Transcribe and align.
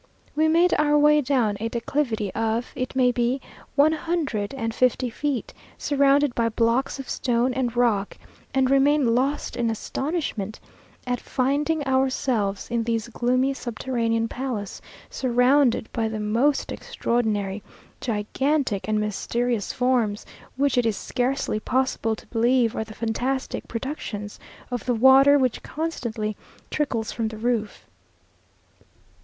We 0.35 0.47
made 0.47 0.73
our 0.79 0.97
way 0.97 1.21
down 1.21 1.57
a 1.59 1.69
declivity 1.69 2.33
of, 2.33 2.71
it 2.75 2.95
may 2.95 3.11
be, 3.11 3.39
one 3.75 3.91
hundred 3.91 4.51
and 4.55 4.73
fifty 4.73 5.11
feet, 5.11 5.53
surrounded 5.77 6.33
by 6.33 6.49
blocks 6.49 6.97
of 6.97 7.07
stone 7.07 7.53
and 7.53 7.75
rock, 7.75 8.17
and 8.51 8.67
remained 8.71 9.13
lost 9.13 9.55
in 9.55 9.69
astonishment 9.69 10.59
at 11.05 11.21
finding 11.21 11.85
ourselves 11.85 12.67
in 12.71 12.81
this 12.81 13.09
gloomy 13.09 13.53
subterranean 13.53 14.27
palace, 14.27 14.81
surrounded 15.11 15.87
by 15.93 16.07
the 16.07 16.19
most 16.19 16.71
extraordinary, 16.71 17.61
gigantic, 17.99 18.87
and 18.87 18.99
mysterious 18.99 19.71
forms, 19.71 20.25
which 20.57 20.79
it 20.79 20.85
is 20.87 20.97
scarcely 20.97 21.59
possible 21.59 22.15
to 22.15 22.25
believe 22.25 22.75
are 22.75 22.83
the 22.83 22.95
fantastic 22.95 23.67
productions 23.67 24.39
of 24.71 24.87
the 24.87 24.95
water 24.95 25.37
which 25.37 25.61
constantly 25.61 26.35
trickles 26.71 27.11
from 27.11 27.27
the 27.27 27.37
roof. 27.37 27.85